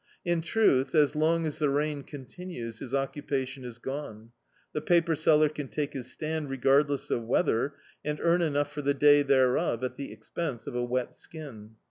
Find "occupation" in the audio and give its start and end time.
2.95-3.63